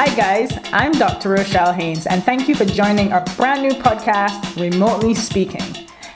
[0.00, 1.30] Hi, guys, I'm Dr.
[1.30, 5.74] Rochelle Haynes, and thank you for joining our brand new podcast, Remotely Speaking.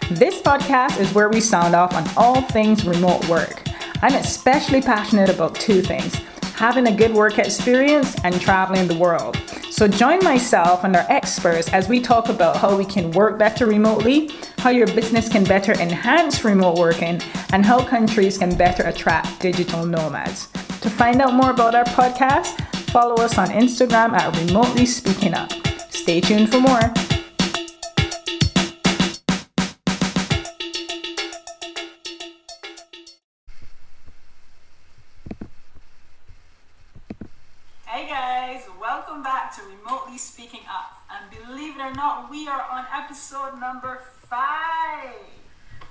[0.08, 3.60] This podcast is where we sound off on all things remote work.
[4.00, 6.14] I'm especially passionate about two things
[6.54, 9.36] having a good work experience and traveling the world.
[9.68, 13.66] So join myself and our experts as we talk about how we can work better
[13.66, 17.20] remotely, how your business can better enhance remote working,
[17.52, 20.46] and how countries can better attract digital nomads.
[20.82, 22.61] To find out more about our podcast,
[22.92, 25.50] follow us on Instagram at Remotely Speaking Up.
[25.88, 26.92] Stay tuned for more.
[37.86, 41.00] Hey guys, welcome back to Remotely Speaking Up.
[41.10, 45.14] And believe it or not, we are on episode number five.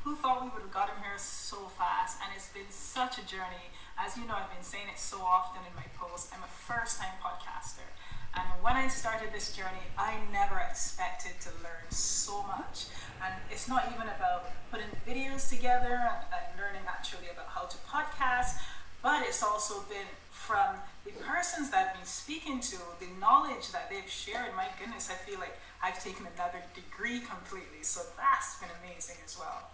[0.04, 2.20] Who thought we would have gotten here so fast?
[2.24, 3.72] And it's been such a journey.
[3.98, 6.32] As you know, I've been saying it so often in my posts.
[6.34, 7.88] I'm a first time podcaster.
[8.34, 12.88] And when I started this journey, I never expected to learn so much.
[13.24, 17.78] And it's not even about putting videos together and, and learning actually about how to
[17.90, 18.56] podcast,
[19.04, 23.90] but it's also been from the persons that I've been speaking to, the knowledge that
[23.90, 27.84] they've shared, my goodness, I feel like I've taken another degree completely.
[27.84, 29.70] So that's been amazing as well.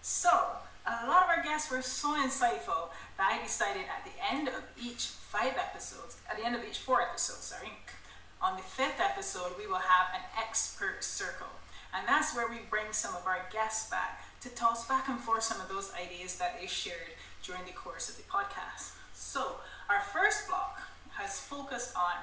[0.00, 0.30] So,
[0.86, 4.64] a lot of our guests were so insightful that I decided at the end of
[4.80, 7.72] each five episodes, at the end of each four episodes, sorry,
[8.40, 11.48] on the fifth episode, we will have an expert circle.
[11.92, 15.42] And that's where we bring some of our guests back to toss back and forth
[15.42, 18.92] some of those ideas that they shared during the course of the podcast.
[19.14, 19.56] So,
[19.90, 20.80] our first block
[21.16, 22.14] has focused on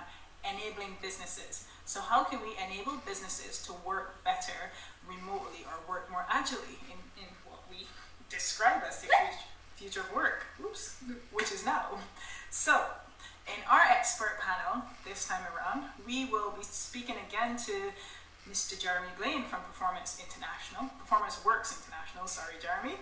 [0.47, 1.67] enabling businesses.
[1.85, 4.73] So, how can we enable businesses to work better
[5.07, 7.85] remotely or work more agilely in, in what we
[8.29, 9.07] describe as the
[9.75, 10.95] future of work, oops,
[11.31, 11.85] which is now.
[12.49, 12.81] So,
[13.45, 17.91] in our expert panel this time around, we will be speaking again to
[18.49, 18.79] Mr.
[18.79, 22.97] Jeremy Blaine from Performance International, Performance Works International, sorry, Jeremy,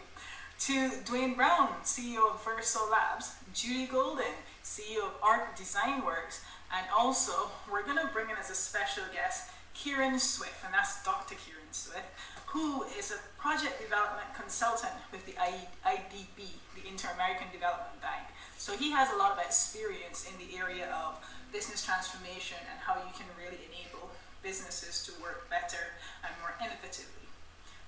[0.59, 4.33] to Dwayne Brown, CEO of Verso Labs, Judy Golden,
[4.63, 6.41] CEO of Org Design Works,
[6.73, 11.03] and also we're going to bring in as a special guest Kieran Swift, and that's
[11.03, 11.35] Dr.
[11.35, 12.09] Kieran Swift,
[12.47, 18.29] who is a project development consultant with the IDB, the Inter American Development Bank.
[18.57, 21.17] So he has a lot of experience in the area of
[21.51, 24.09] business transformation and how you can really enable
[24.41, 27.29] businesses to work better and more innovatively.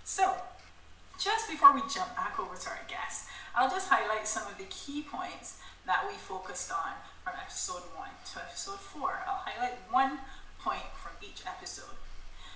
[0.04, 0.34] So,
[1.20, 3.26] just before we jump back over to our guest,
[3.56, 6.94] I'll just highlight some of the key points that we focused on
[7.26, 9.26] from episode 1 to episode 4.
[9.26, 10.22] I'll highlight one
[10.62, 11.98] point from each episode.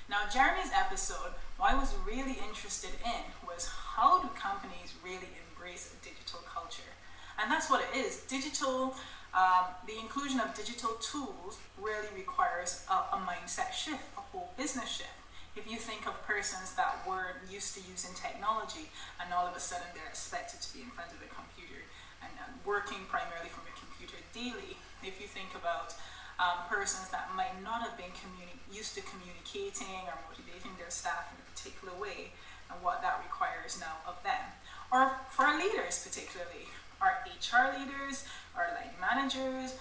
[0.05, 3.65] Now, Jeremy's episode, what I was really interested in was
[3.97, 6.93] how do companies really embrace a digital culture?
[7.41, 8.21] And that's what it is.
[8.29, 8.93] Digital,
[9.33, 15.01] um, the inclusion of digital tools really requires a, a mindset shift, a whole business
[15.01, 15.17] shift.
[15.57, 19.59] If you think of persons that were used to using technology and all of a
[19.59, 21.89] sudden they're expected to be in front of a computer
[22.21, 25.93] and, and working primarily from a computer daily, if you think about
[26.39, 31.27] um, persons that might not have been communi- used to communicating or motivating their staff
[31.35, 32.31] in a particular way
[32.71, 34.55] and what that requires now of them.
[34.91, 36.71] Or for leaders, particularly,
[37.01, 38.23] our HR leaders,
[38.55, 39.75] our line managers,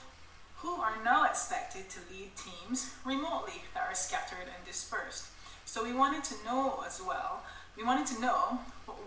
[0.59, 5.27] who are now expected to lead teams remotely that are scattered and dispersed.
[5.65, 7.43] So we wanted to know as well,
[7.77, 8.59] we wanted to know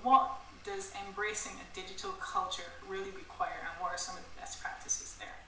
[0.04, 4.62] what does embracing a digital culture really require and what are some of the best
[4.62, 5.42] practices there.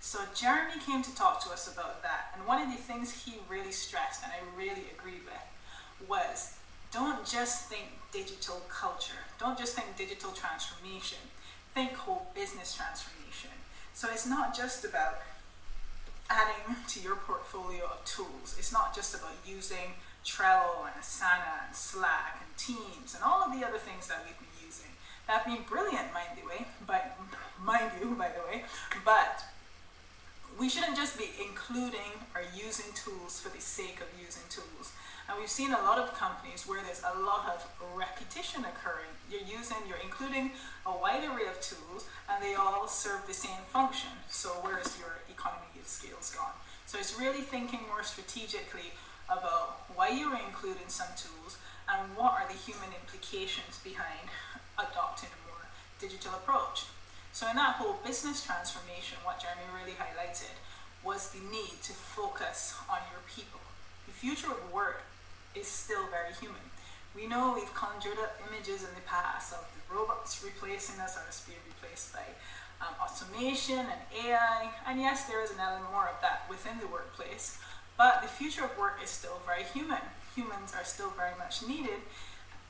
[0.00, 3.40] So Jeremy came to talk to us about that, and one of the things he
[3.48, 6.56] really stressed, and I really agreed with, was
[6.92, 11.18] don't just think digital culture, don't just think digital transformation,
[11.72, 13.50] think whole business transformation.
[13.94, 15.22] So it's not just about
[16.30, 18.56] adding to your portfolio of tools.
[18.58, 23.52] It's not just about using Trello and Asana and Slack and Teams and all of
[23.58, 24.53] the other things that we've been.
[25.26, 26.46] That being brilliant, mind the eh?
[26.46, 27.16] way, but
[27.62, 28.64] mind you, by the way,
[29.04, 29.44] but
[30.58, 34.92] we shouldn't just be including or using tools for the sake of using tools.
[35.28, 37.64] And we've seen a lot of companies where there's a lot of
[37.96, 39.16] repetition occurring.
[39.30, 40.52] You're using, you're including
[40.84, 44.10] a wide array of tools, and they all serve the same function.
[44.28, 46.52] So where's your economy of scales gone?
[46.84, 48.92] So it's really thinking more strategically
[49.26, 51.56] about why you are including some tools
[51.88, 54.28] and what are the human implications behind
[54.78, 55.13] adopting
[56.08, 56.84] digital approach.
[57.32, 60.54] So in that whole business transformation, what Jeremy really highlighted
[61.02, 63.60] was the need to focus on your people.
[64.06, 65.04] The future of work
[65.54, 66.70] is still very human.
[67.16, 71.26] We know we've conjured up images in the past of the robots replacing us or
[71.28, 72.26] us being replaced by
[72.80, 74.70] um, automation and AI.
[74.86, 77.58] And yes, there is an element more of that within the workplace.
[77.96, 80.02] But the future of work is still very human.
[80.34, 82.02] Humans are still very much needed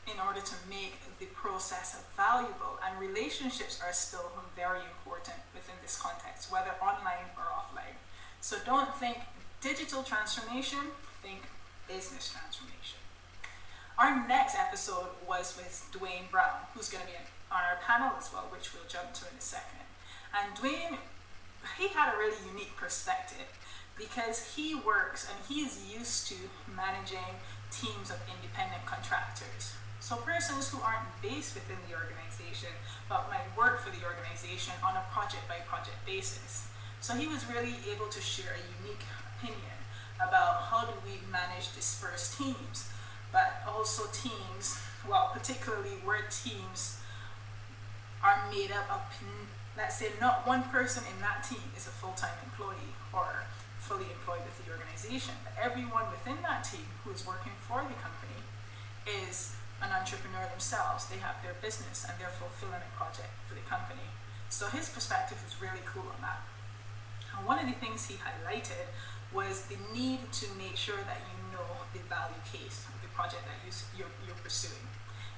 [0.07, 2.79] in order to make the process valuable.
[2.85, 7.97] And relationships are still very important within this context, whether online or offline.
[8.41, 9.19] So don't think
[9.61, 10.93] digital transformation,
[11.23, 11.43] think
[11.89, 13.01] business transformation.
[13.99, 17.17] Our next episode was with Dwayne Brown, who's going to be
[17.51, 19.87] on our panel as well, which we'll jump to in a second.
[20.35, 20.99] And Dwayne,
[21.79, 23.47] he had a really unique perspective
[23.97, 26.35] because he works and he is used to
[26.67, 27.39] managing
[27.71, 29.75] teams of independent contractors.
[30.01, 32.75] So persons who aren't based within the organization
[33.09, 36.69] but might work for the organization on a project by project basis.
[37.01, 39.05] So he was really able to share a unique
[39.37, 39.79] opinion
[40.17, 42.89] about how do we manage dispersed teams,
[43.33, 46.99] but also teams, well, particularly where teams
[48.23, 49.01] are made up of,
[49.77, 53.45] let's say, not one person in that team is a full time employee or
[53.85, 57.93] fully employed with the organization, but everyone within that team who is working for the
[58.01, 58.41] company
[59.05, 59.53] is
[59.85, 61.05] an entrepreneur themselves.
[61.13, 64.09] They have their business and they're fulfilling a project for the company.
[64.49, 66.49] So his perspective was really cool on that.
[67.37, 68.89] And one of the things he highlighted
[69.37, 73.45] was the need to make sure that you know the value case of the project
[73.45, 73.61] that
[73.93, 74.89] you're, you're pursuing.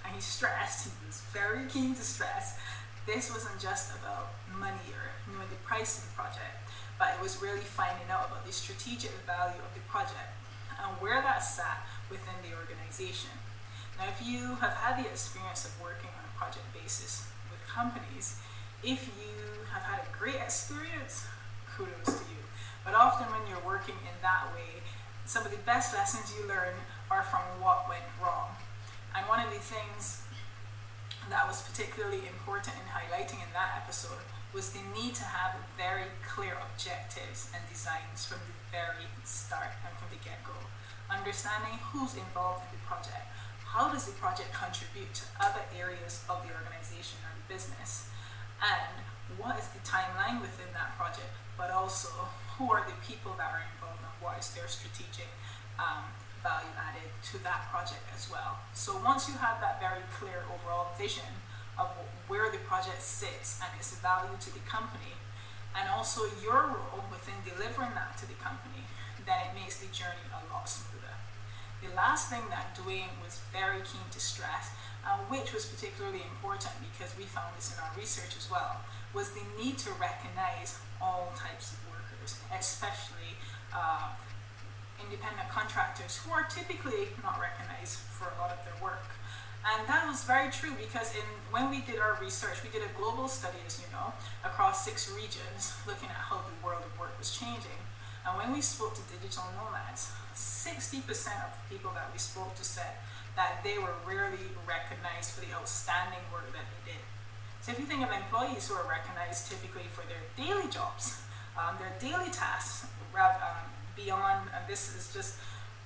[0.07, 2.63] And he stressed, he was very keen to stress,
[3.07, 6.59] this wasn't just about money or knowing the price of the project,
[6.99, 10.35] but it was really finding out about the strategic value of the project
[10.83, 13.31] and where that sat within the organization.
[13.97, 18.43] Now, if you have had the experience of working on a project basis with companies,
[18.83, 21.27] if you have had a great experience,
[21.65, 22.43] kudos to you.
[22.85, 24.83] But often when you're working in that way,
[25.25, 26.75] some of the best lessons you learn
[27.11, 28.59] are from what went wrong.
[29.17, 30.26] And one of the things
[31.31, 34.23] that was particularly important in highlighting in that episode
[34.55, 39.93] was the need to have very clear objectives and designs from the very start and
[39.99, 40.55] from the get go.
[41.11, 43.27] Understanding who's involved in the project,
[43.67, 48.09] how does the project contribute to other areas of the organization or the business,
[48.63, 49.05] and
[49.37, 52.09] what is the timeline within that project, but also
[52.57, 55.29] who are the people that are involved and what is their strategic
[55.77, 56.09] um,
[56.47, 58.63] value added to that project as well.
[58.71, 61.43] So once you have that very clear overall vision
[61.75, 61.91] of
[62.31, 65.19] where the project sits and its value to the company,
[65.75, 68.87] and also your role within delivering that to the company,
[69.27, 71.19] then it makes the journey a lot smoother.
[71.85, 74.73] The last thing that Dwayne was very keen to stress,
[75.05, 78.81] uh, which was particularly important because we found this in our research as well,
[79.13, 83.37] was the need to recognize all types of workers, especially
[83.75, 84.17] uh,
[85.03, 89.17] independent contractors who are typically not recognized for a lot of their work.
[89.67, 92.93] And that was very true because in when we did our research, we did a
[92.95, 94.15] global study, as you know,
[94.47, 97.83] across six regions, looking at how the world of work was changing.
[98.23, 101.03] And when we spoke to digital nomads, 60%
[101.43, 102.99] of the people that we spoke to said
[103.35, 107.03] that they were rarely recognized for the outstanding work that they did.
[107.63, 111.23] So if you think of employees who are recognized typically for their daily jobs,
[111.59, 113.67] um, their daily tasks, um,
[113.97, 115.37] beyond, and this is just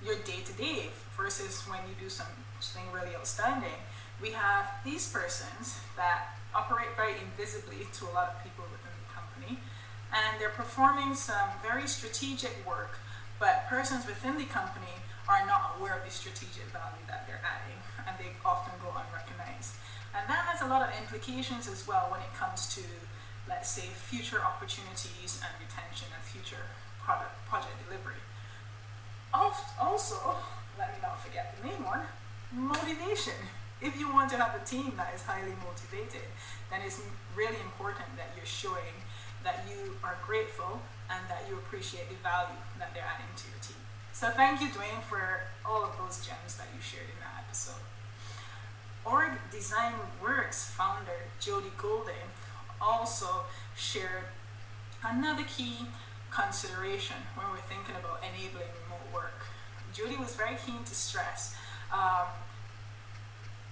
[0.03, 3.79] your day to day versus when you do something really outstanding.
[4.21, 9.09] We have these persons that operate very invisibly to a lot of people within the
[9.09, 9.63] company,
[10.11, 12.99] and they're performing some very strategic work,
[13.39, 17.79] but persons within the company are not aware of the strategic value that they're adding,
[18.05, 19.79] and they often go unrecognized.
[20.13, 22.83] And that has a lot of implications as well when it comes to,
[23.47, 26.67] let's say, future opportunities and retention and future
[27.03, 28.21] product project delivery.
[29.33, 30.35] Also,
[30.77, 32.01] let me not forget the main one,
[32.51, 33.33] motivation.
[33.81, 36.29] If you want to have a team that is highly motivated,
[36.69, 37.01] then it's
[37.35, 38.93] really important that you're showing
[39.43, 43.59] that you are grateful and that you appreciate the value that they're adding to your
[43.61, 43.81] team.
[44.13, 47.81] So thank you, Dwayne, for all of those gems that you shared in that episode.
[49.03, 52.29] Org Design Works founder Jody Golden
[52.79, 54.29] also shared
[55.03, 55.87] another key
[56.31, 59.45] consideration when we're thinking about enabling remote work.
[59.93, 61.55] Judy was very keen to stress
[61.91, 62.31] um,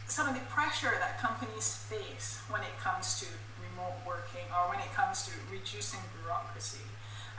[0.07, 3.27] some of the pressure that companies face when it comes to
[3.61, 6.83] remote working or when it comes to reducing bureaucracy.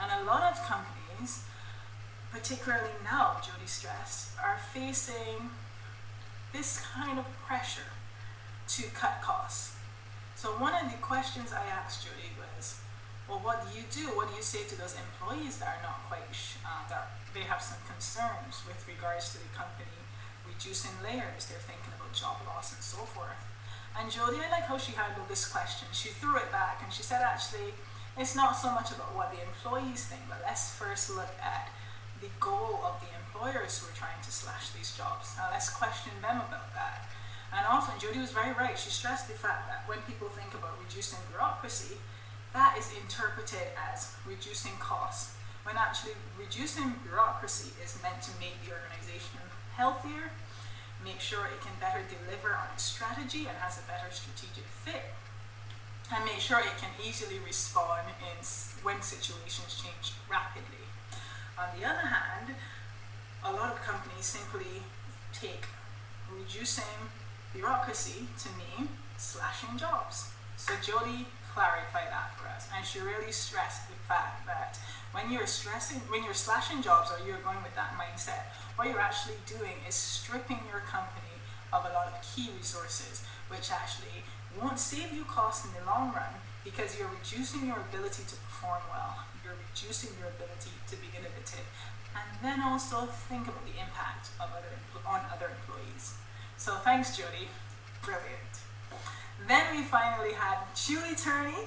[0.01, 1.45] And a lot of companies,
[2.33, 5.51] particularly now, Judy stressed, are facing
[6.53, 7.93] this kind of pressure
[8.69, 9.77] to cut costs.
[10.37, 12.81] So one of the questions I asked Judy was,
[13.31, 14.11] well, what do you do?
[14.19, 16.27] What do you say to those employees that are not quite,
[16.67, 20.03] uh, that they have some concerns with regards to the company
[20.61, 23.39] reducing layers, they're thinking about job loss and so forth.
[23.95, 25.89] And Jody, I like how she handled this question.
[25.95, 27.73] She threw it back and she said, actually,
[28.19, 31.71] it's not so much about what the employees think, but let's first look at
[32.21, 35.33] the goal of the employers who are trying to slash these jobs.
[35.39, 37.09] Now let's question them about that.
[37.51, 38.79] And often, Jody was very right.
[38.79, 41.99] She stressed the fact that when people think about reducing bureaucracy,
[42.53, 48.73] that is interpreted as reducing costs, when actually reducing bureaucracy is meant to make the
[48.73, 49.39] organization
[49.77, 50.33] healthier,
[51.05, 55.15] make sure it can better deliver on its strategy and has a better strategic fit,
[56.13, 58.45] and make sure it can easily respond in
[58.83, 60.85] when situations change rapidly.
[61.59, 62.57] On the other hand,
[63.45, 64.83] a lot of companies simply
[65.33, 65.67] take
[66.29, 67.13] reducing
[67.53, 70.33] bureaucracy to mean slashing jobs.
[70.57, 74.79] So Jody clarified that for us, and she really stressed the fact that
[75.13, 79.01] when you're stressing, when you're slashing jobs, or you're going with that mindset, what you're
[79.03, 81.43] actually doing is stripping your company
[81.73, 84.23] of a lot of key resources, which actually
[84.61, 88.83] won't save you costs in the long run because you're reducing your ability to perform
[88.91, 91.67] well you're reducing your ability to be innovative,
[92.15, 96.15] and then also think about the impact of other on other employees.
[96.57, 97.49] So thanks, Jody.
[98.03, 98.63] Brilliant.
[99.51, 101.67] Then we finally had Julie Turney,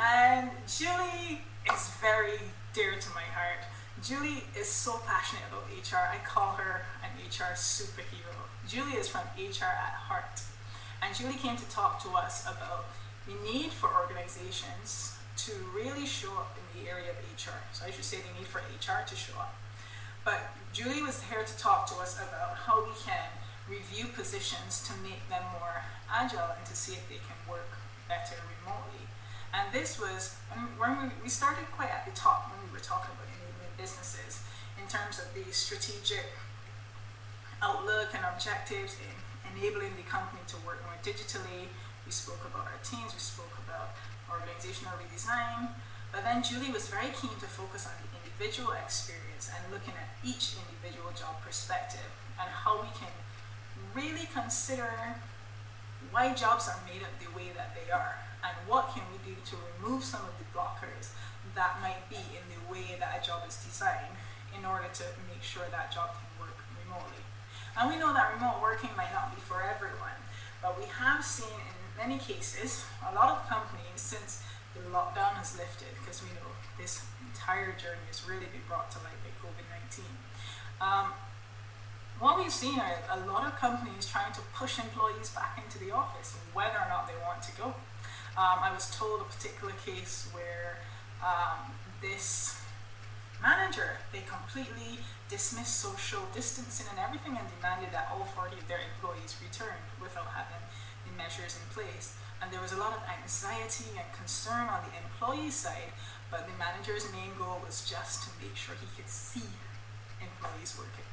[0.00, 2.40] and Julie is very
[2.72, 3.60] dear to my heart.
[4.02, 6.08] Julie is so passionate about HR.
[6.16, 8.48] I call her an HR superhero.
[8.66, 10.40] Julie is from HR at heart.
[11.02, 12.86] And Julie came to talk to us about
[13.26, 17.60] the need for organizations to really show up in the area of HR.
[17.74, 19.56] So I should say the need for HR to show up.
[20.24, 23.28] But Julie was here to talk to us about how we can
[23.70, 27.78] review positions to make them more agile and to see if they can work
[28.10, 29.06] better remotely.
[29.54, 33.14] And this was um, when we, started quite at the top when we were talking
[33.14, 34.42] about enabling businesses
[34.74, 36.34] in terms of the strategic
[37.62, 39.14] outlook and objectives in
[39.54, 41.70] enabling the company to work more digitally.
[42.06, 43.94] We spoke about our teams, we spoke about
[44.26, 45.78] organizational redesign.
[46.10, 50.10] But then Julie was very keen to focus on the individual experience and looking at
[50.26, 53.14] each individual job perspective and how we can
[54.32, 55.20] consider
[56.10, 59.36] why jobs are made up the way that they are and what can we do
[59.44, 61.12] to remove some of the blockers
[61.54, 64.16] that might be in the way that a job is designed
[64.56, 67.22] in order to make sure that job can work remotely.
[67.78, 70.18] And we know that remote working might not be for everyone,
[70.62, 74.42] but we have seen in many cases, a lot of companies, since
[74.74, 78.98] the lockdown has lifted, because we know this entire journey has really been brought to
[79.04, 80.04] light by COVID 19.
[80.80, 81.12] Um,
[82.20, 85.90] what we've seen are a lot of companies trying to push employees back into the
[85.90, 87.72] office, whether or not they want to go.
[88.36, 90.84] Um, I was told a particular case where
[91.24, 91.72] um,
[92.04, 92.60] this
[93.40, 95.00] manager they completely
[95.32, 100.28] dismissed social distancing and everything and demanded that all 40 of their employees return without
[100.36, 100.60] having
[101.08, 102.20] the measures in place.
[102.44, 105.96] And there was a lot of anxiety and concern on the employee side,
[106.28, 109.48] but the manager's main goal was just to make sure he could see
[110.20, 111.08] employees working.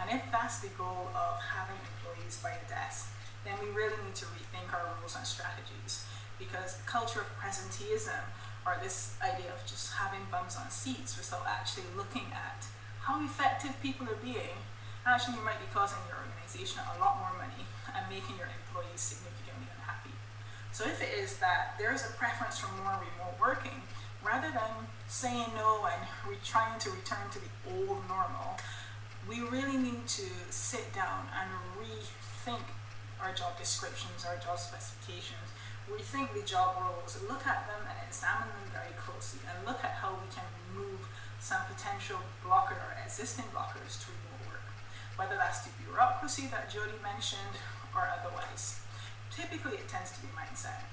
[0.00, 3.12] And if that's the goal of having employees by the desk,
[3.44, 6.04] then we really need to rethink our rules and strategies
[6.38, 8.28] because the culture of presenteeism
[8.66, 12.66] or this idea of just having bums on seats without actually looking at
[13.06, 14.58] how effective people are being
[15.06, 17.62] actually might be causing your organization a lot more money
[17.94, 20.10] and making your employees significantly unhappy.
[20.74, 23.86] so if it is that there is a preference for more remote working,
[24.26, 28.58] rather than saying no and re- trying to return to the old normal,
[29.28, 32.62] we really need to sit down and rethink
[33.20, 35.50] our job descriptions, our job specifications,
[35.90, 39.98] rethink the job roles, look at them and examine them very closely, and look at
[39.98, 41.08] how we can remove
[41.40, 44.66] some potential blocker or existing blockers to remote work,
[45.16, 47.58] whether that's the bureaucracy that Jody mentioned
[47.94, 48.86] or otherwise
[49.36, 50.88] typically it tends to be mindset.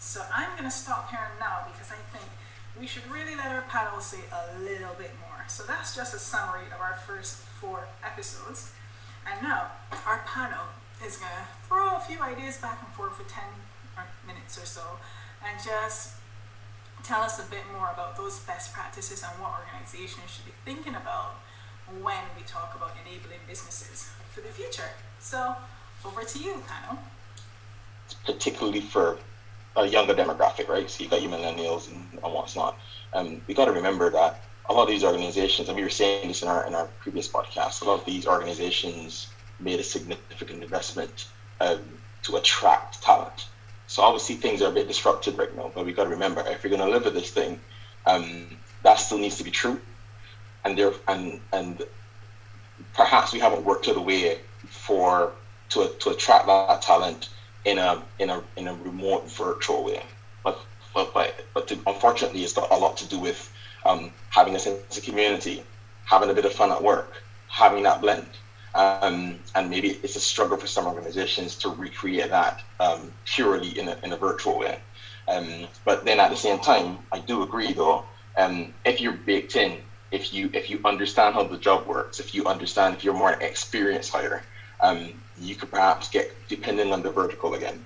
[0.00, 2.00] So I'm going to stop here now because I
[2.80, 5.44] we should really let our panel say a little bit more.
[5.48, 8.72] So that's just a summary of our first four episodes.
[9.26, 9.72] And now
[10.06, 10.66] our panel
[11.04, 13.42] is going to throw a few ideas back and forth for 10
[14.26, 14.82] minutes or so
[15.46, 16.14] and just
[17.02, 20.94] tell us a bit more about those best practices and what organizations should be thinking
[20.94, 21.36] about
[22.02, 24.90] when we talk about enabling businesses for the future.
[25.18, 25.56] So
[26.04, 26.98] over to you, panel
[28.24, 29.18] particularly for
[29.78, 30.90] a younger demographic, right?
[30.90, 32.78] So you got your millennials and, and what's not.
[33.12, 36.28] Um, we got to remember that a lot of these organizations, and we were saying
[36.28, 39.28] this in our in our previous podcast, a lot of these organizations
[39.60, 41.28] made a significant investment
[41.60, 41.80] um,
[42.22, 43.46] to attract talent.
[43.86, 46.62] So obviously things are a bit disrupted right now, but we got to remember if
[46.62, 47.58] you're going to live with this thing,
[48.06, 49.80] um, that still needs to be true,
[50.64, 51.82] and there and and
[52.94, 55.32] perhaps we haven't worked out a way for
[55.70, 57.30] to, to attract that talent
[57.64, 60.02] in a in a in a remote virtual way.
[60.44, 60.58] But
[60.94, 63.52] but but, but to, unfortunately, it's got a lot to do with
[63.84, 65.62] um, having a sense of community,
[66.04, 68.26] having a bit of fun at work, having that blend.
[68.74, 73.88] Um, and maybe it's a struggle for some organizations to recreate that um, purely in
[73.88, 74.78] a, in a virtual way.
[75.26, 78.04] Um, but then at the same time, I do agree though,
[78.36, 79.78] um, if you're baked in,
[80.10, 83.32] if you if you understand how the job works, if you understand if you're more
[83.32, 84.42] an experienced hire,
[84.80, 87.82] um, you could perhaps get, depending on the vertical again,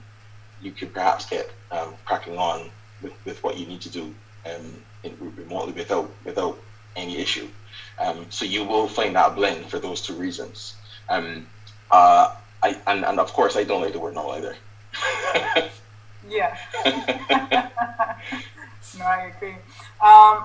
[0.61, 2.71] you could perhaps get um, cracking on
[3.02, 4.14] with, with what you need to do
[4.47, 6.59] um, in, remotely without without
[6.97, 7.49] any issue.
[7.99, 10.76] Um, so you will find that blend for those two reasons.
[11.09, 11.47] Um,
[11.90, 14.56] uh, I, and, and of course, I don't like the word no either.
[16.28, 16.56] yeah.
[18.99, 19.56] no, I agree.
[20.00, 20.44] Um,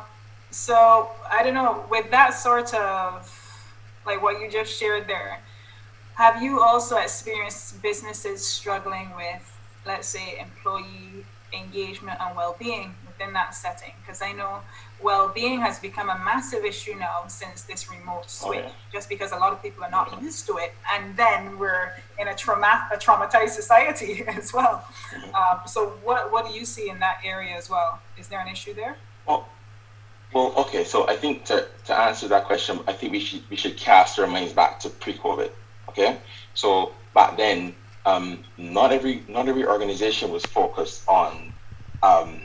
[0.51, 3.31] so I don't know, with that sort of
[4.05, 5.39] like what you just shared there,
[6.17, 9.55] have you also experienced businesses struggling with,
[9.85, 13.91] let's say, employee engagement and well-being within that setting?
[14.01, 14.61] Because I know
[14.99, 18.71] well-being has become a massive issue now since this remote switch, oh, yeah.
[18.91, 20.25] just because a lot of people are not mm-hmm.
[20.25, 24.83] used to it, and then we're in a trauma a traumatized society as well.
[25.13, 25.35] Mm-hmm.
[25.35, 28.01] Um, so, what what do you see in that area as well?
[28.17, 28.97] Is there an issue there?
[29.27, 29.47] Well,
[30.33, 30.83] well, okay.
[30.83, 34.17] So I think to, to answer that question, I think we should we should cast
[34.17, 35.51] our minds back to pre-COVID.
[35.97, 36.19] Okay,
[36.53, 37.73] so back then,
[38.05, 41.51] um, not every not every organization was focused on
[42.03, 42.39] um,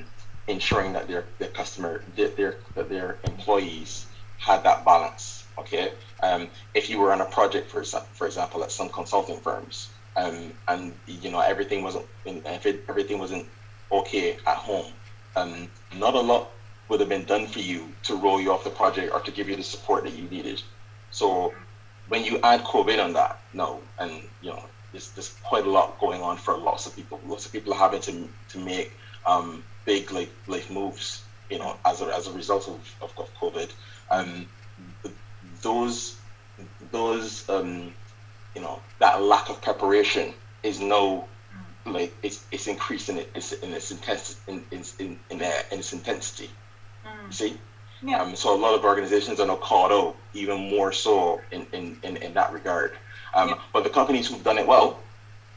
[0.49, 4.07] ensuring that their, their customer, their, their, their employees
[4.39, 5.45] had that balance.
[5.59, 5.93] Okay.
[6.23, 10.53] Um, if you were on a project, for, for example, at some consulting firms, um,
[10.69, 13.47] and you know everything wasn't, everything wasn't
[13.91, 14.93] okay at home,
[15.37, 16.51] um, not a lot
[16.89, 19.49] would have been done for you to roll you off the project or to give
[19.49, 20.63] you the support that you needed.
[21.11, 21.53] So
[22.09, 25.99] when you add COVID on that, no, and you know there's, there's quite a lot
[25.99, 27.21] going on for lots of people.
[27.27, 28.93] Lots of people are having to to make
[29.27, 33.35] um, big like life moves, you know, as a, as a result of, of, of
[33.37, 33.71] COVID.
[34.11, 34.49] Um,
[35.63, 36.17] those
[36.91, 37.95] those um,
[38.55, 41.27] you know that lack of preparation is no
[41.87, 45.93] like it's it's increasing it it's in its intensity in in in, in, in its
[45.93, 46.51] intensity.
[47.05, 47.35] Mm.
[47.35, 47.57] See.
[48.03, 48.21] Yeah.
[48.21, 51.97] Um, so a lot of organizations are now caught out even more so in, in,
[52.03, 52.93] in, in that regard.
[53.35, 53.61] Um, yeah.
[53.73, 54.99] But the companies who've done it well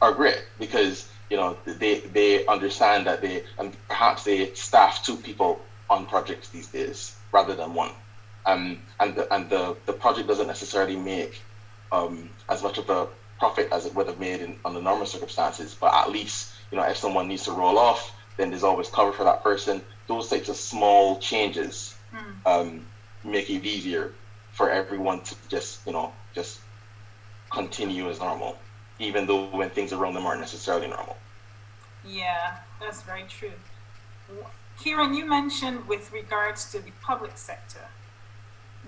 [0.00, 5.16] are great because you know they they understand that they and perhaps they staff two
[5.16, 7.90] people on projects these days rather than one
[8.46, 11.40] um, and the, and the, the project doesn't necessarily make
[11.92, 15.76] um, as much of a profit as it would have made in under normal circumstances
[15.78, 19.12] but at least you know if someone needs to roll off then there's always cover
[19.12, 22.46] for that person those types of small changes mm.
[22.46, 22.86] um,
[23.24, 24.12] make it easier
[24.52, 26.60] for everyone to just you know just
[27.50, 28.56] continue as normal
[28.98, 31.16] even though when things around them aren't necessarily normal.
[32.04, 33.52] Yeah, that's very true.
[34.78, 37.88] Kieran, you mentioned with regards to the public sector,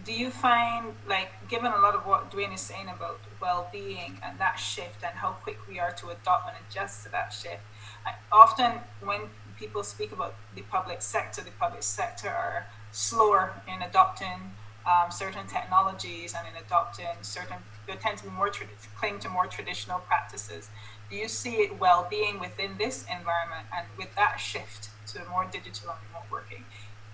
[0.05, 4.19] do you find, like, given a lot of what Dwayne is saying about well being
[4.23, 7.63] and that shift and how quick we are to adopt and adjust to that shift,
[8.07, 9.23] I, often when
[9.59, 14.53] people speak about the public sector, the public sector are slower in adopting
[14.87, 18.51] um, certain technologies and in adopting certain they tend to be more
[18.97, 20.69] cling to more traditional practices.
[21.11, 25.91] Do you see it well-being within this environment and with that shift to more digital
[25.91, 26.65] and remote working?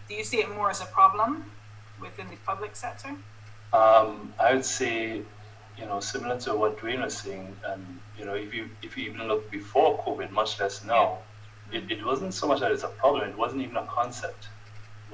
[0.08, 1.44] Do you see it more as a problem
[2.00, 3.10] within the public sector?
[3.72, 5.22] Um, I would say,
[5.78, 9.10] you know, similar to what Dwayne was saying, and you know, if you if you
[9.10, 11.18] even look before COVID, much less now,
[11.72, 11.78] yeah.
[11.78, 14.48] it, it wasn't so much that it's a problem; it wasn't even a concept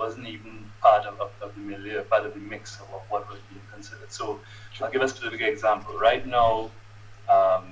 [0.01, 3.39] wasn't even part of, of, of, the milieu, part of the mix of what was
[3.51, 4.11] being considered.
[4.11, 4.41] So
[4.81, 5.93] I'll give a specific example.
[5.99, 6.71] Right now,
[7.29, 7.65] um,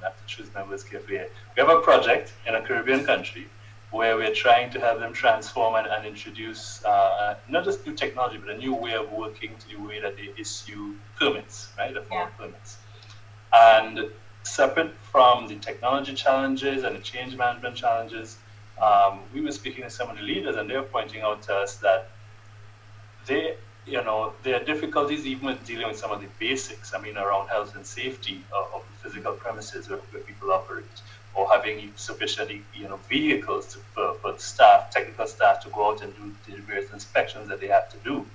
[0.00, 1.18] I have to choose my words carefully.
[1.56, 3.48] We have a project in a Caribbean country
[3.90, 8.38] where we're trying to have them transform and, and introduce uh, not just new technology,
[8.38, 11.94] but a new way of working to the way that they issue permits, right?
[11.94, 12.46] The form yeah.
[12.46, 12.78] permits.
[13.54, 14.10] And
[14.42, 18.38] separate from the technology challenges and the change management challenges,
[18.82, 21.54] um, we were speaking to some of the leaders, and they were pointing out to
[21.54, 22.10] us that
[23.26, 23.56] they,
[23.86, 26.94] you know, there are difficulties even with dealing with some of the basics.
[26.94, 30.84] I mean, around health and safety of, of the physical premises where, where, people operate,
[31.34, 36.02] or having sufficient, you know, vehicles to, for, for staff, technical staff, to go out
[36.02, 38.26] and do the various inspections that they have to do.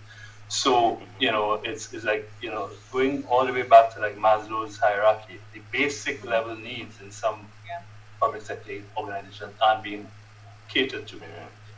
[0.48, 4.18] So, you know, it's, it's like, you know, going all the way back to like
[4.18, 7.82] Maslow's hierarchy, the basic level needs in some yeah.
[8.20, 10.08] public sector organizations aren't being
[10.70, 11.16] catered to.
[11.18, 11.26] Me,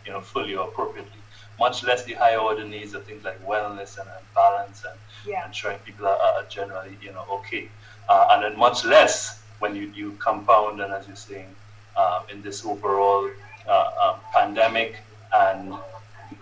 [0.05, 1.19] you know, fully or appropriately.
[1.59, 5.45] Much less the higher order needs of things like wellness and, and balance and yeah.
[5.45, 7.69] ensuring people are, are generally, you know, okay.
[8.09, 11.47] Uh, and then much less when you, you compound and as you're saying,
[11.95, 13.29] uh, in this overall
[13.67, 14.95] uh, um, pandemic
[15.33, 15.73] and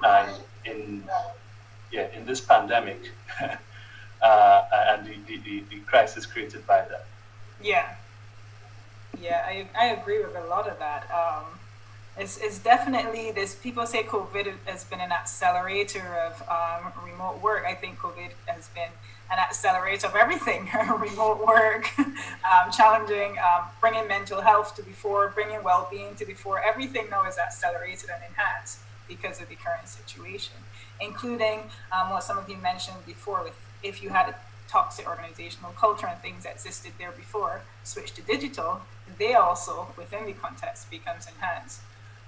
[0.03, 0.35] and
[0.65, 1.03] in
[1.91, 3.11] yeah in this pandemic
[4.21, 7.05] uh, and the, the, the, crisis created by that.
[7.61, 7.95] Yeah,
[9.19, 11.09] yeah, I, I agree with a lot of that.
[11.11, 11.58] Um,
[12.19, 13.55] it's, it's definitely this.
[13.55, 17.63] People say COVID has been an accelerator of um, remote work.
[17.65, 18.89] I think COVID has been
[19.31, 25.63] an accelerator of everything remote work, um, challenging, um, bringing mental health to before, bringing
[25.63, 26.61] well being to before.
[26.61, 30.55] Everything now is accelerated and enhanced because of the current situation,
[30.99, 34.35] including um, what some of you mentioned before with if you had a
[34.67, 38.81] toxic organizational culture and things that existed there before switch to digital,
[39.17, 41.81] they also, within the context, becomes enhanced.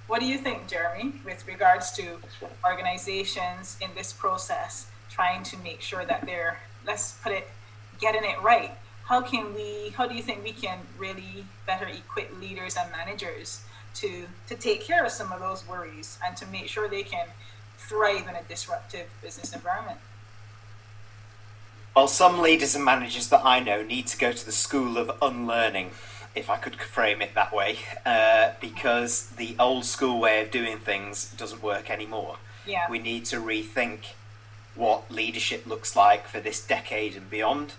[0.07, 2.17] What do you think, Jeremy, with regards to
[2.65, 7.49] organizations in this process trying to make sure that they're, let's put it,
[7.99, 8.71] getting it right?
[9.05, 13.61] How can we, how do you think we can really better equip leaders and managers
[13.95, 17.27] to, to take care of some of those worries and to make sure they can
[17.77, 19.99] thrive in a disruptive business environment?
[21.95, 25.11] Well, some leaders and managers that I know need to go to the school of
[25.21, 25.91] unlearning
[26.35, 30.77] if I could frame it that way, uh, because the old school way of doing
[30.77, 32.37] things doesn't work anymore.
[32.65, 32.89] Yeah.
[32.89, 34.13] We need to rethink
[34.75, 37.73] what leadership looks like for this decade and beyond.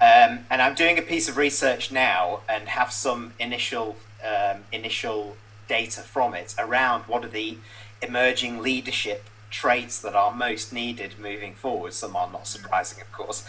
[0.00, 5.36] Um, and I'm doing a piece of research now and have some initial um, initial
[5.68, 7.58] data from it around what are the
[8.02, 11.92] emerging leadership traits that are most needed moving forward.
[11.92, 13.46] Some are not surprising, of course.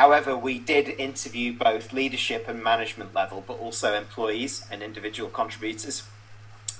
[0.00, 6.04] However, we did interview both leadership and management level, but also employees and individual contributors,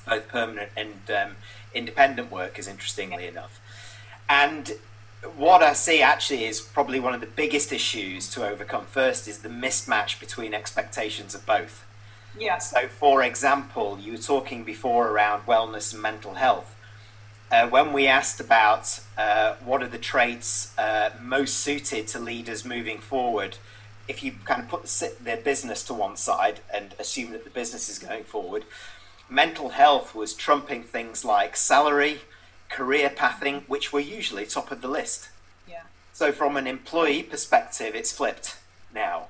[0.08, 1.36] both permanent and um,
[1.74, 3.60] independent workers, interestingly enough.
[4.26, 4.72] And
[5.36, 9.40] what I see actually is probably one of the biggest issues to overcome first is
[9.40, 11.84] the mismatch between expectations of both.
[12.38, 12.56] Yeah.
[12.56, 16.74] So, for example, you were talking before around wellness and mental health
[17.50, 22.64] uh, when we asked about uh, what are the traits uh, most suited to leaders
[22.64, 23.56] moving forward,
[24.06, 27.50] if you kind of put the, their business to one side and assume that the
[27.50, 28.64] business is going forward,
[29.28, 32.20] mental health was trumping things like salary,
[32.68, 35.28] career pathing, which were usually top of the list.
[35.68, 35.82] Yeah.
[36.12, 38.58] So, from an employee perspective, it's flipped
[38.94, 39.26] now.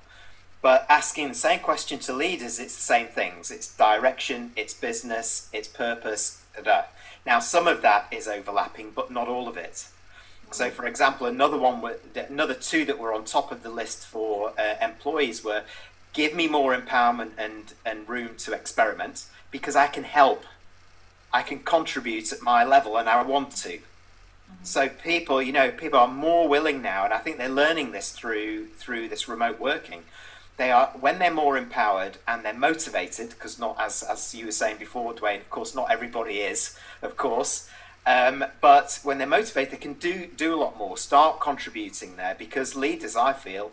[0.63, 3.51] But asking the same question to leaders, it's the same things.
[3.51, 6.83] It's direction, it's business, it's purpose, da, da.
[7.25, 9.89] Now, some of that is overlapping, but not all of it.
[10.51, 11.83] So, for example, another one,
[12.15, 15.63] another two that were on top of the list for uh, employees were
[16.13, 20.45] give me more empowerment and, and room to experiment because I can help.
[21.33, 23.69] I can contribute at my level and I want to.
[23.69, 24.65] Mm-hmm.
[24.65, 28.11] So people, you know, people are more willing now, and I think they're learning this
[28.11, 30.03] through through this remote working
[30.61, 34.53] they are when they're more empowered and they're motivated because not as as you were
[34.53, 37.69] saying before Dwayne of course not everybody is of course
[38.07, 42.37] um, but when they're motivated they can do do a lot more start contributing there
[42.39, 43.73] because leaders I feel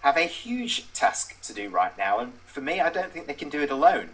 [0.00, 3.32] have a huge task to do right now and for me I don't think they
[3.32, 4.10] can do it alone.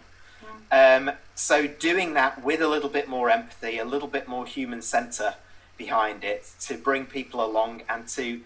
[0.71, 4.81] Um, so doing that with a little bit more empathy a little bit more human
[4.81, 5.35] center
[5.77, 8.39] behind it to bring people along and to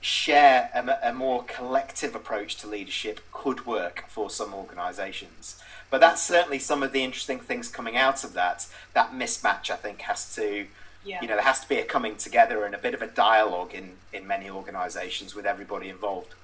[0.00, 5.60] share a, a, more collective approach to leadership could work for some organizations.
[5.90, 8.66] But that's certainly some of the interesting things coming out of that.
[8.94, 10.66] That mismatch, I think, has to,
[11.04, 11.20] yeah.
[11.20, 13.74] you know, there has to be a coming together and a bit of a dialogue
[13.74, 16.34] in, in many organizations with everybody involved.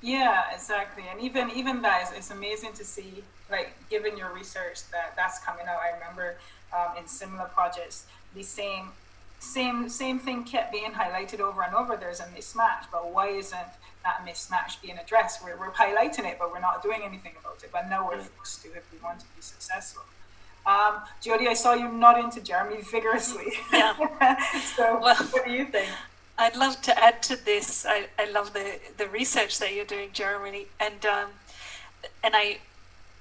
[0.00, 1.04] Yeah, exactly.
[1.10, 5.38] And even even that is it's amazing to see, like, given your research that that's
[5.38, 5.78] coming out.
[5.78, 6.36] I remember
[6.74, 8.90] um, in similar projects, the same
[9.44, 11.96] same same thing kept being highlighted over and over.
[11.96, 13.72] There's a mismatch, but why isn't
[14.04, 15.42] that mismatch being addressed?
[15.44, 17.70] We're, we're highlighting it, but we're not doing anything about it.
[17.72, 20.02] But now we're forced to if we want to be successful.
[20.66, 23.52] Um, Jody, I saw you nodding to Jeremy vigorously.
[23.72, 23.94] Yeah.
[24.76, 25.90] so, well, what do you think?
[26.38, 27.86] I'd love to add to this.
[27.86, 31.28] I, I love the, the research that you're doing, Jeremy, and um,
[32.22, 32.58] and I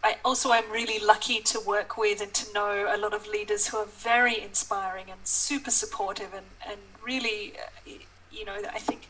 [0.03, 3.67] I also am really lucky to work with and to know a lot of leaders
[3.67, 7.91] who are very inspiring and super supportive and, and really, uh,
[8.29, 9.07] you know, I think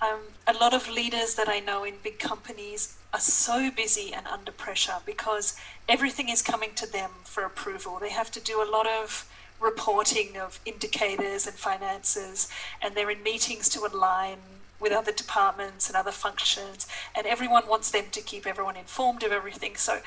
[0.00, 4.26] um, a lot of leaders that I know in big companies are so busy and
[4.26, 5.54] under pressure because
[5.86, 7.98] everything is coming to them for approval.
[8.00, 9.28] They have to do a lot of
[9.60, 12.48] reporting of indicators and finances,
[12.80, 14.38] and they're in meetings to align
[14.82, 19.32] with other departments and other functions, and everyone wants them to keep everyone informed of
[19.32, 19.76] everything.
[19.76, 20.00] So,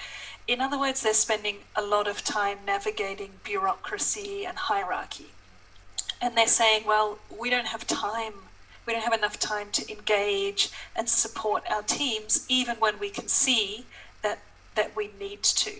[0.47, 5.31] in other words, they're spending a lot of time navigating bureaucracy and hierarchy.
[6.21, 8.33] And they're saying, well, we don't have time.
[8.85, 13.27] We don't have enough time to engage and support our teams, even when we can
[13.27, 13.85] see
[14.21, 14.39] that,
[14.75, 15.71] that we need to.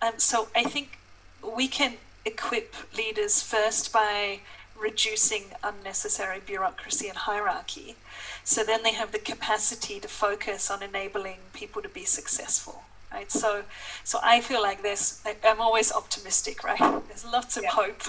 [0.00, 0.98] Um, so I think
[1.42, 4.40] we can equip leaders first by
[4.80, 7.96] reducing unnecessary bureaucracy and hierarchy.
[8.44, 12.82] So then they have the capacity to focus on enabling people to be successful.
[13.12, 13.62] Right, so,
[14.04, 15.22] so I feel like there's.
[15.42, 16.78] I'm always optimistic, right?
[17.08, 17.70] There's lots of yeah.
[17.70, 18.02] hope,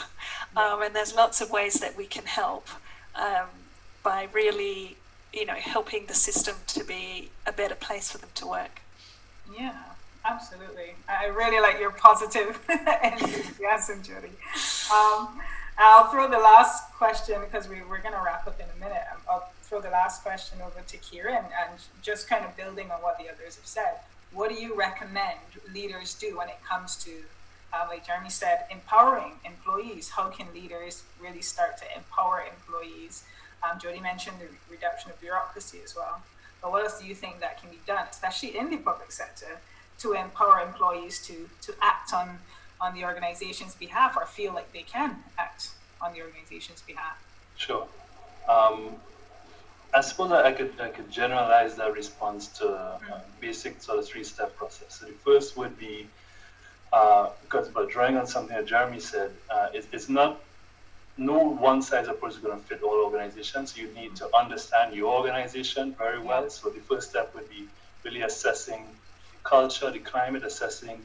[0.58, 2.68] um, and there's lots of ways that we can help
[3.16, 3.48] um,
[4.04, 4.98] by really,
[5.34, 8.82] you know, helping the system to be a better place for them to work.
[9.58, 9.84] Yeah,
[10.26, 10.96] absolutely.
[11.08, 12.60] I really like your positive
[13.04, 14.34] enthusiasm, Judy.
[14.94, 15.40] Um,
[15.82, 19.02] I'll throw the last question because we, we're going to wrap up in a minute.
[19.30, 23.18] I'll throw the last question over to Kieran and just kind of building on what
[23.18, 23.96] the others have said.
[24.34, 25.40] What do you recommend
[25.74, 27.12] leaders do when it comes to,
[27.72, 30.10] uh, like Jeremy said, empowering employees?
[30.10, 33.24] How can leaders really start to empower employees?
[33.64, 36.22] Um, Jody mentioned the reduction of bureaucracy as well.
[36.62, 39.62] But what else do you think that can be done, especially in the public sector,
[40.00, 42.40] to empower employees to, to act on
[42.82, 45.70] on the organization's behalf or feel like they can act
[46.02, 47.18] on the organization's behalf?
[47.58, 47.88] Sure.
[48.48, 48.96] Um,
[49.94, 53.22] I suppose I could I could generalize that response to a mm.
[53.40, 55.00] basic sort of three step process.
[55.00, 56.08] So the first would be
[56.94, 60.42] uh, because by drawing on something that Jeremy said, uh, it, it's not
[61.18, 63.78] no one size approach is going to fit all organizations.
[63.78, 66.50] You need to understand your organization very well.
[66.50, 67.68] So the first step would be
[68.04, 68.86] really assessing
[69.44, 71.02] culture, the climate, assessing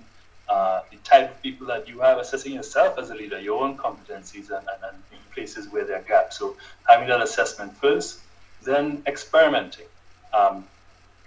[0.49, 3.77] uh, the type of people that you have, assessing yourself as a leader, your own
[3.77, 6.39] competencies and, and, and places where there are gaps.
[6.39, 6.57] So
[6.89, 8.21] having that assessment first,
[8.63, 9.87] then experimenting.
[10.33, 10.65] Um,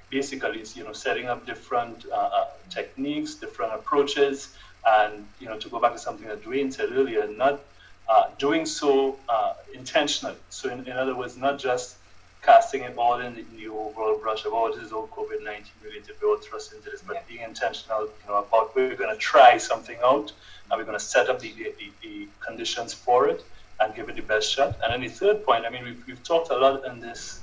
[0.10, 5.58] basically, it's you know setting up different uh, uh, techniques, different approaches, and you know
[5.58, 7.62] to go back to something that Dwayne said earlier, not
[8.10, 10.38] uh, doing so uh, intentionally.
[10.50, 11.97] So in, in other words, not just
[12.48, 15.78] casting it all in the, the overall brush of oh this is all COVID nineteen
[15.84, 17.22] related, we're all thrust into this, but yeah.
[17.28, 20.32] being intentional, you know, about we're going to try something out,
[20.72, 23.44] and we're going to set up the, the, the, conditions for it
[23.82, 24.78] and give it the best shot.
[24.82, 27.42] And then the third point, I mean, we've, we've talked a lot in this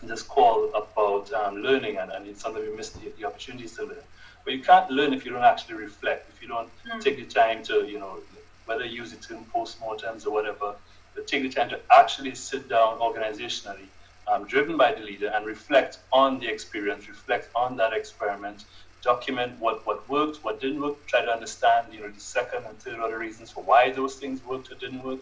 [0.00, 3.72] in this call about um, learning, and, and it's something we miss the, the opportunities
[3.76, 4.06] to learn.
[4.44, 7.00] But you can't learn if you don't actually reflect, if you don't mm.
[7.00, 8.20] take the time to, you know,
[8.66, 10.76] whether you use it in postmortems or whatever,
[11.14, 13.88] but take the time to actually sit down organizationally
[14.28, 18.64] um, driven by the leader and reflect on the experience, reflect on that experiment,
[19.02, 22.78] document what, what worked, what didn't work, try to understand, you know, the second and
[22.78, 25.20] third order reasons for why those things worked or didn't work,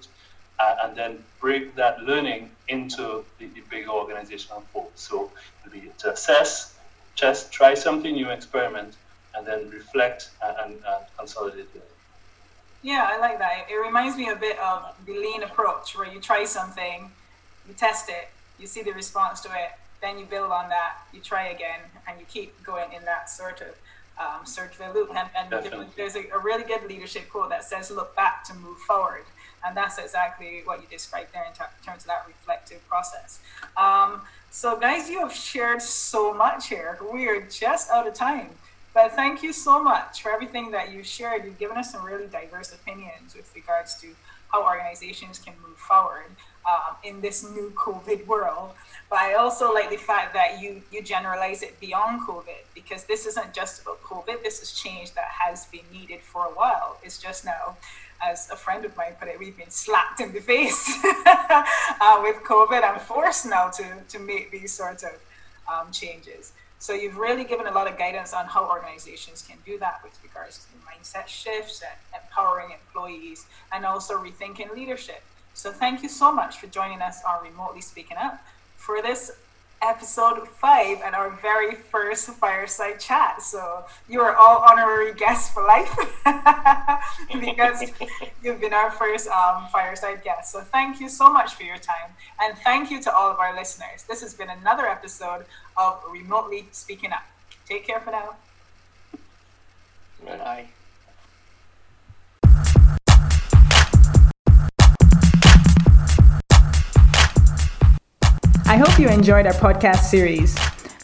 [0.59, 4.91] uh, and then break that learning into the, the bigger organizational fold.
[4.95, 5.31] So
[5.71, 6.77] be to assess,
[7.15, 8.97] just try something new, experiment,
[9.35, 11.91] and then reflect and, and, and consolidate it.
[12.83, 13.67] Yeah, I like that.
[13.71, 17.11] It reminds me a bit of the lean approach where you try something,
[17.67, 21.21] you test it, you see the response to it, then you build on that, you
[21.21, 23.75] try again, and you keep going in that sort of
[24.19, 25.11] um, circular loop.
[25.11, 28.79] And, and there's a, a, really good leadership quote that says, look back to move
[28.79, 29.25] forward.
[29.65, 33.41] And that's exactly what you described there in t- terms of that reflective process.
[33.77, 36.99] Um, so, guys, you have shared so much here.
[37.13, 38.51] We are just out of time.
[38.95, 41.45] But thank you so much for everything that you shared.
[41.45, 44.09] You've given us some really diverse opinions with regards to
[44.53, 46.31] how organizations can move forward
[46.69, 48.71] um, in this new COVID world.
[49.11, 53.27] But I also like the fact that you you generalize it beyond COVID because this
[53.27, 54.43] isn't just about COVID.
[54.43, 56.99] This is change that has been needed for a while.
[57.03, 57.77] It's just now,
[58.23, 62.37] as a friend of mine put it, we've been slapped in the face uh, with
[62.45, 65.15] COVID I'm forced now to to make these sorts of
[65.73, 66.53] um, changes.
[66.81, 70.19] So you've really given a lot of guidance on how organizations can do that with
[70.23, 75.23] regards to mindset shifts and empowering employees and also rethinking leadership.
[75.55, 78.41] So thank you so much for joining us on Remotely Speaking Up
[78.77, 79.33] for this
[79.83, 83.43] episode five and our very first fireside chat.
[83.43, 85.95] So you are all honorary guests for life
[87.41, 87.83] because
[88.43, 90.53] you've been our first um, fireside guest.
[90.53, 92.13] So thank you so much for your time.
[92.41, 94.05] And thank you to all of our listeners.
[94.09, 95.45] This has been another episode
[95.77, 97.27] of Remotely Speaking Up.
[97.67, 98.37] Take care for now.
[100.25, 100.69] Bye.
[108.69, 110.55] I hope you enjoyed our podcast series.